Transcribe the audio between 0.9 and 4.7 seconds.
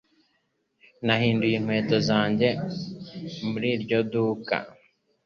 Nahinduye inkweto zanjye muri iryo duka.